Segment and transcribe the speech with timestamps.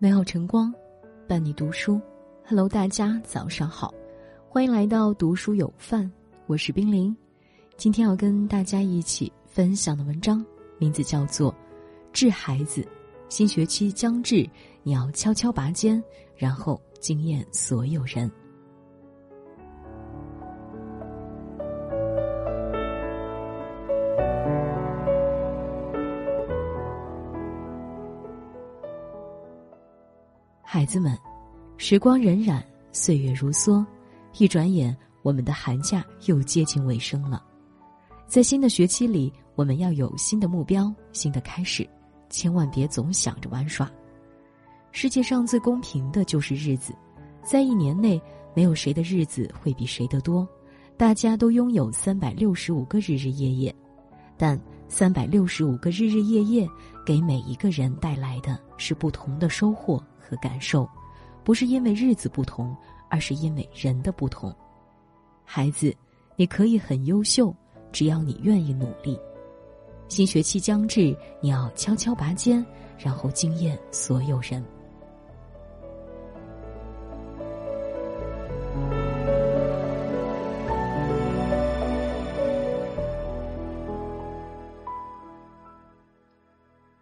[0.00, 0.72] 美好晨光，
[1.26, 2.00] 伴你读书。
[2.46, 3.92] Hello，大家早上好，
[4.48, 6.08] 欢迎来到读书有范，
[6.46, 7.16] 我是冰凌。
[7.76, 10.46] 今天要跟大家一起分享的文章，
[10.78, 11.52] 名字叫做
[12.12, 12.80] 《治孩子》。
[13.28, 14.48] 新学期将至，
[14.84, 16.00] 你要悄悄拔尖，
[16.36, 18.30] 然后惊艳所有人。
[30.70, 31.18] 孩子们，
[31.78, 33.82] 时光荏苒，岁月如梭，
[34.36, 37.42] 一转眼，我们的寒假又接近尾声了。
[38.26, 41.88] 在新的学期里，我们要有新的目标、新的开始，
[42.28, 43.90] 千万别总想着玩耍。
[44.92, 46.94] 世界上最公平的就是日子，
[47.42, 48.20] 在一年内，
[48.54, 50.46] 没有谁的日子会比谁的多，
[50.98, 53.74] 大家都拥有三百六十五个日日夜夜，
[54.36, 56.68] 但三百六十五个日日夜夜
[57.06, 59.98] 给每一个人带来的是不同的收获。
[60.28, 60.86] 和感受，
[61.42, 62.76] 不是因为日子不同，
[63.08, 64.54] 而是因为人的不同。
[65.42, 65.94] 孩子，
[66.36, 67.54] 你可以很优秀，
[67.90, 69.18] 只要你愿意努力。
[70.08, 72.64] 新学期将至，你要悄悄拔尖，
[72.98, 74.62] 然后惊艳所有人。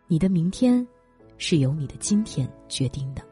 [0.06, 0.86] 你的明天。
[1.38, 3.22] 是由你的今天决定的。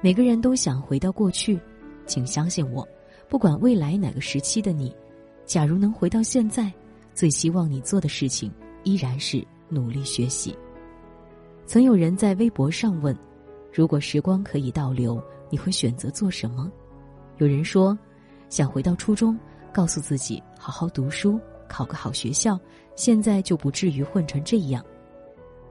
[0.00, 1.58] 每个人都想回到过去，
[2.06, 2.86] 请相信我，
[3.28, 4.94] 不管未来哪个时期的你，
[5.44, 6.72] 假如能回到现在，
[7.14, 8.52] 最希望你做的事情
[8.84, 10.56] 依然是努力学习。
[11.66, 13.16] 曾有人在微博上问
[13.74, 16.70] ：“如果时光可以倒流，你会选择做什么？”
[17.38, 17.98] 有人说
[18.48, 19.36] ：“想回到初中，
[19.72, 22.58] 告诉自己好好读书，考个好学校，
[22.94, 24.84] 现在就不至于混成这样。”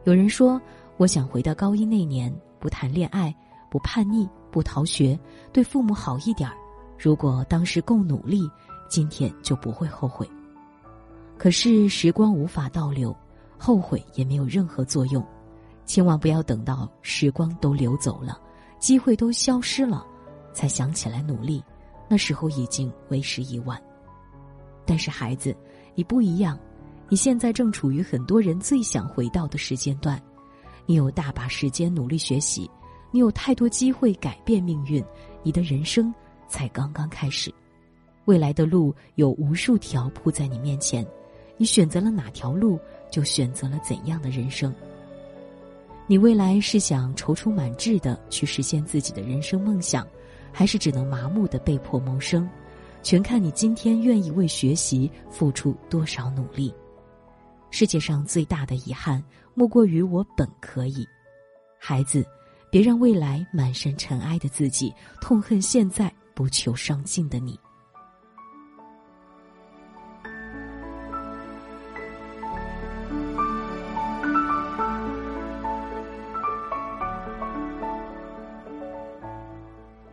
[0.04, 0.62] 有人说。
[0.98, 3.34] 我想回到高一那年，不谈恋爱，
[3.70, 5.18] 不叛逆，不逃学，
[5.54, 6.56] 对父母好一点儿。
[6.98, 8.50] 如果当时够努力，
[8.90, 10.28] 今天就不会后悔。
[11.38, 13.16] 可是时光无法倒流，
[13.60, 15.24] 后悔也没有任何作用。
[15.86, 18.42] 千万不要等到时光都流走了，
[18.80, 20.04] 机会都消失了，
[20.52, 21.64] 才想起来努力，
[22.10, 23.80] 那时候已经为时已晚。
[24.84, 25.56] 但是孩子，
[25.94, 26.58] 你不一样，
[27.08, 30.20] 你现在正处于很多人最想回到的时间段。
[30.88, 32.68] 你有大把时间努力学习，
[33.12, 35.04] 你有太多机会改变命运，
[35.44, 36.14] 你的人生
[36.48, 37.54] 才刚刚开始，
[38.24, 41.06] 未来的路有无数条铺在你面前，
[41.58, 42.80] 你选择了哪条路，
[43.12, 44.74] 就选择了怎样的人生。
[46.08, 50.08] 你未来是想踌躇满志的去实现自己的人生梦想，
[50.54, 52.50] 还是只能麻木的被迫谋生，
[53.04, 56.74] 全看你今天愿意为学习付出多少努力。
[57.72, 59.22] 世界上最大的遗憾，
[59.60, 61.04] 莫过于我本可以。
[61.80, 62.24] 孩子，
[62.70, 67.60] 别让未来满身尘埃的自己痛恨现在不求上进的你。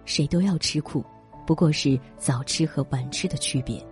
[0.06, 1.05] 谁都要吃苦，
[1.47, 3.87] 不过是早吃和晚吃的区别。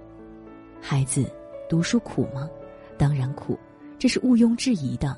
[0.81, 1.31] 孩子，
[1.69, 2.49] 读书苦吗？
[2.97, 3.59] 当然苦，
[3.99, 5.15] 这是毋庸置疑的。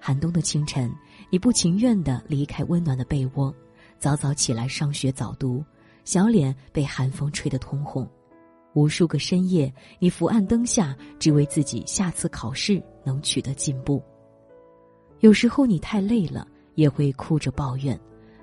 [0.00, 0.92] 寒冬的清晨，
[1.30, 3.54] 你不情愿的离开温暖的被窝，
[3.98, 5.64] 早早起来上学早读，
[6.04, 8.08] 小脸被寒风吹得通红。
[8.74, 14.02] 无数个深夜，你伏案灯下，只为自己下次考试能取得进步。
[15.20, 17.98] 有时候你太累了，也会哭着抱怨：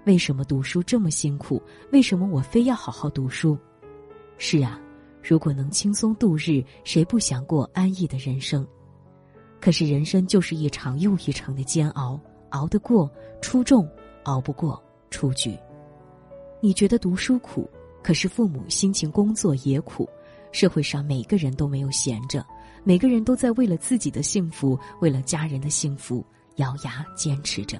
[0.06, 1.62] 为什么读书这么辛苦？
[1.92, 3.58] 为什么我非要好好读书？
[4.38, 4.80] 是啊。
[5.26, 8.68] 如果能轻松度日，谁不想过安逸的人生？
[9.64, 12.20] 可是人生就是一场又一场的煎熬，
[12.50, 13.10] 熬得过
[13.40, 13.88] 出众，
[14.24, 15.58] 熬不过出局。
[16.60, 17.70] 你觉得读书苦，
[18.04, 20.06] 可是父母辛勤工作也苦。
[20.52, 22.46] 社会上每个人都没有闲着，
[22.84, 26.26] 每个人都在为了自己的幸福，为了家人的幸福，
[26.58, 27.80] 咬牙坚持着。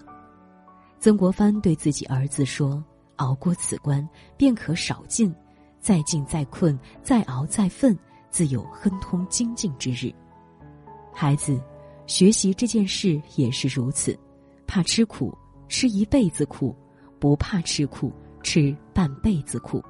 [1.02, 2.82] 曾国藩对自己儿子说
[3.18, 4.08] ：“熬过此关，
[4.38, 5.36] 便可少进。”
[5.84, 8.00] 再进再困再熬再奋，
[8.30, 10.10] 自有亨通精进之日。
[11.14, 11.62] 孩子，
[12.06, 14.18] 学习这件事也是如此，
[14.68, 15.36] 怕吃苦，
[15.68, 16.76] 吃一辈子苦；
[17.20, 18.12] 不怕吃苦，
[18.42, 19.82] 吃半辈子苦。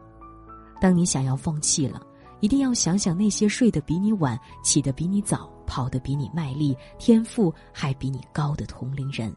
[0.79, 2.01] 当你想要放弃了，
[2.39, 9.35] 一定要想想那些睡得比你晚、起得比你早、跑得比你卖力、天赋还比你高的同龄人，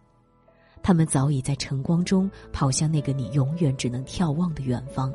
[0.82, 5.12] 他们早已在晨光中跑向那个你永远只能眺望的远方。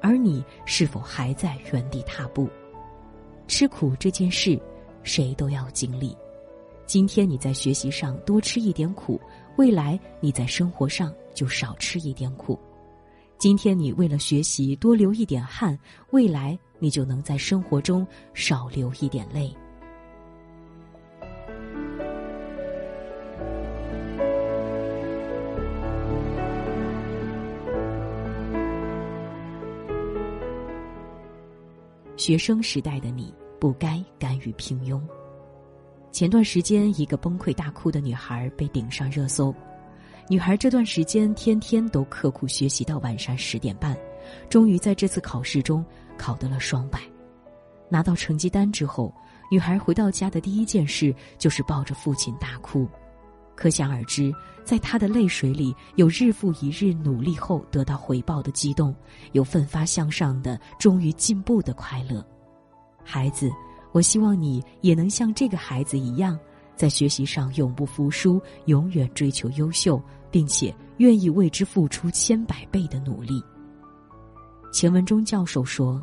[0.00, 2.48] 而你是否还在原地踏步？
[3.46, 4.60] 吃苦这件事，
[5.02, 6.16] 谁都要经历。
[6.84, 9.20] 今天你在学习上多吃一点苦，
[9.56, 12.58] 未来你在生活上就少吃一点苦。
[13.38, 15.78] 今天你为了学习多流一点汗，
[16.10, 19.52] 未来你就能在生活中少流一点泪。
[32.16, 35.00] 学生时代的你不该甘于平庸。
[36.12, 39.52] 前段时间，一个崩溃大哭的女孩被顶上热搜。
[40.28, 43.96] 女孩这段时间天天都刻苦学习到晚上十点半，
[44.50, 45.82] 终于在这次考试中
[46.18, 47.00] 考得了双百。
[47.88, 49.12] 拿到成绩单之后，
[49.50, 52.86] 女孩回到家的第一件事就是抱着父亲大哭。
[53.54, 54.30] 可想而知，
[54.64, 58.94] 在她的泪水里有日复一日努力后得到回报的激动，
[59.32, 62.22] 有奋发向上的终于进步的快乐。
[63.02, 63.50] 孩子，
[63.92, 66.38] 我希望你也能像这个孩子一样，
[66.74, 73.42] 在学习上永不服输，永远追求优秀，并且愿意为之付出千百倍的努力。
[74.72, 76.02] 钱文忠教授说：“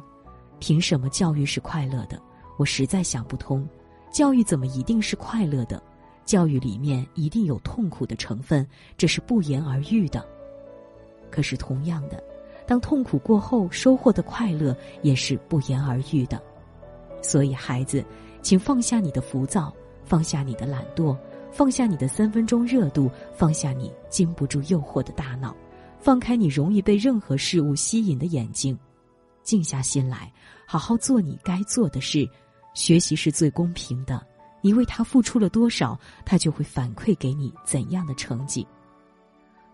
[0.59, 2.21] 凭什么教育是快乐的？
[2.57, 3.67] 我实在想不通，
[4.11, 5.81] 教育怎么一定是快乐的？”
[6.25, 8.63] 教育里面一定有痛苦的成分，
[8.95, 10.23] 这是不言而喻的。
[11.31, 12.23] 可是同样的，
[12.67, 16.39] 当痛苦过后收获的快乐也是不言而喻的。
[17.21, 18.03] 所以，孩子，
[18.41, 19.73] 请放下你的浮躁，
[20.03, 21.17] 放下你的懒惰，
[21.51, 25.55] 放下你的三分钟热度，放下你经不住诱惑的大脑，
[25.99, 28.77] 放开你容易被任何事物吸引的眼睛，
[29.43, 30.31] 静下心来，
[30.65, 32.27] 好好做你该做的事。
[32.73, 34.25] 学习是最公平的。
[34.61, 38.67] 你为他付出了多少，他就会反馈给你怎样的成绩。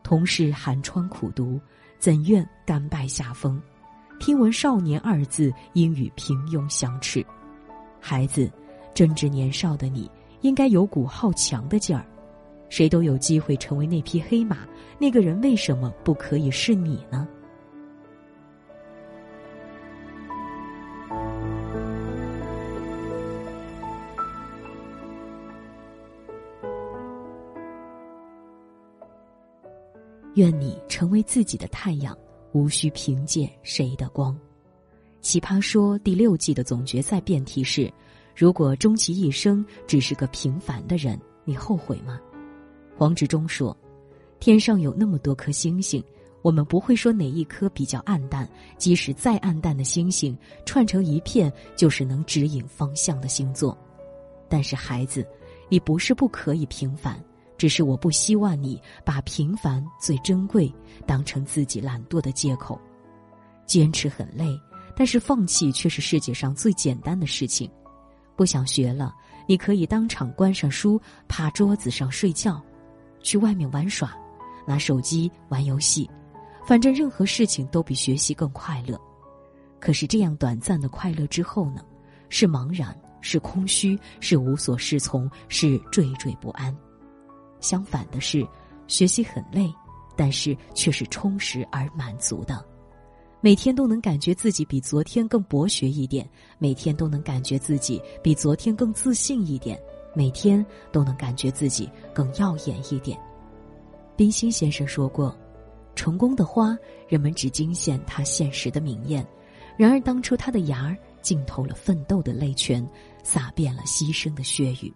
[0.04, 1.60] 同是寒窗苦读，
[1.98, 3.60] 怎愿甘拜下风？
[4.20, 7.26] 听闻“少年”二字，应与平庸相斥。
[8.00, 8.52] 孩子，
[8.94, 10.10] 正值年少的你，
[10.42, 12.06] 应该有股好强的劲儿。
[12.70, 14.60] 谁都有机会成为那匹黑马，
[14.98, 17.28] 那个人为什么不可以是你呢？
[30.34, 32.18] 愿你成为自己的太阳，
[32.56, 34.34] 无需凭借谁的光。
[35.20, 37.92] 奇葩说第六季的总决赛辩题是：
[38.34, 42.18] 如果终其一生只是个平凡的人，你后悔吗？
[42.96, 43.76] 黄执中说
[44.40, 46.02] ：“天上有那么多颗星星，
[46.42, 48.50] 我们不会说哪一颗比较暗淡。
[48.78, 53.78] 即使再暗淡的星星串成一片，就是能指引方向的星座。
[54.48, 55.28] 但是孩子，
[55.68, 57.22] 你不是不可以平凡。”
[57.58, 60.74] 只是我不希望你把平凡最珍贵
[61.06, 62.80] 当成自己懒惰的借口。
[63.66, 64.60] 坚持很累，
[64.96, 67.70] 但是放弃却是世界上最简单的事情。
[68.36, 69.16] 不想学了，
[69.48, 72.62] 你可以当场关上书，趴桌子上睡觉，
[73.22, 74.16] 去外面玩耍，
[74.68, 76.10] 拿手机玩游戏，
[76.66, 79.00] 反正任何事情都比学习更快乐。
[79.80, 81.84] 可是这样短暂的快乐之后呢？
[82.28, 86.76] 是茫然，是空虚，是无所适从，是惴惴不安。
[87.66, 88.48] 相反的是，
[88.86, 89.74] 学习很累，
[90.16, 92.64] 但是却是充实而满足的。
[93.42, 96.30] 每天都能感觉自己比昨天更博学一点，
[96.60, 99.80] 每天都能感觉自己比昨天更自信一点，
[100.14, 103.20] 每天都能感觉自己更耀眼一点。
[104.16, 105.36] 冰心先生说过
[105.96, 109.24] ：“成功的花，人们只惊现它现实的明艳；
[109.76, 112.88] 然而当初它的芽儿浸透了奋斗的泪泉，
[113.24, 114.94] 洒遍了牺牲的血雨。”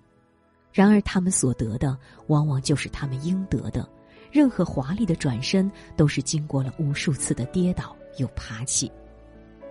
[0.79, 3.86] 然而，他们所得的，往往就是他们应得的。
[4.31, 8.89] 任何华丽的转身，都是经过了无数次的跌倒又爬起。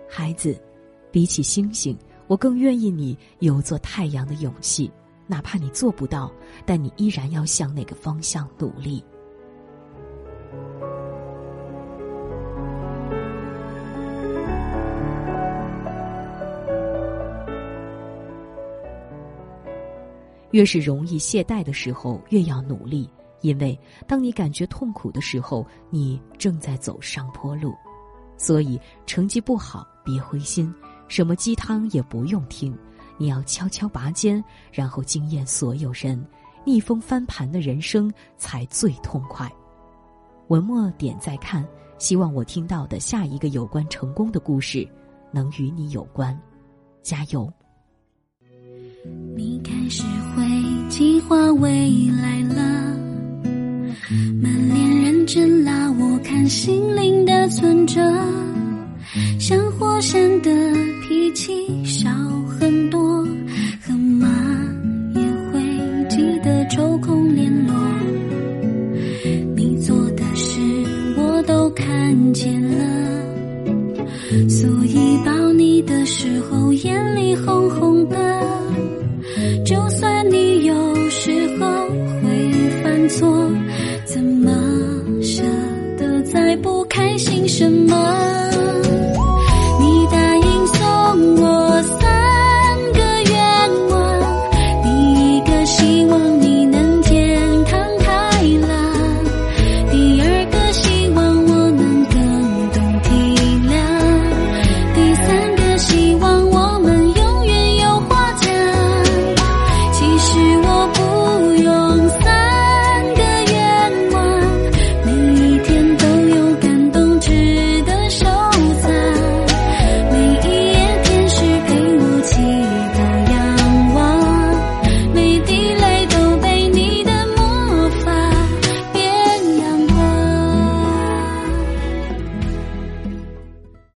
[0.07, 0.55] 孩子，
[1.11, 1.97] 比起星星，
[2.27, 4.91] 我更愿意你有做太阳的勇气。
[5.25, 6.31] 哪怕你做不到，
[6.63, 9.03] 但你依然要向那个方向努力。
[20.51, 23.09] 越是容易懈怠的时候，越要努力，
[23.41, 23.77] 因为
[24.07, 27.73] 当你感觉痛苦的时候，你正在走上坡路。
[28.37, 30.73] 所以，成绩不好别灰心，
[31.07, 32.73] 什么鸡汤也不用听，
[33.17, 34.41] 你要悄悄拔尖，
[34.71, 36.25] 然后惊艳所有人，
[36.65, 39.51] 逆风翻盘的人生才最痛快。
[40.47, 44.87] 文末点再看，希望我听到的下一个有关成功的故事，
[45.31, 46.39] 能与你有关，
[47.03, 47.51] 加油。
[49.35, 50.03] 你开始
[50.35, 50.43] 会
[50.89, 51.69] 计划未
[52.21, 52.97] 来了
[54.41, 58.01] 满脸认真拉我看心灵的存折
[59.39, 60.51] 像火山的
[61.01, 62.09] 脾气少
[62.59, 63.23] 很多
[63.81, 64.27] 和妈
[65.15, 67.73] 也会记得抽空联络
[69.55, 70.59] 你做的事
[71.15, 73.19] 我都看见了
[74.49, 78.28] 所以抱你的时候眼里红红的
[87.49, 88.38] 什么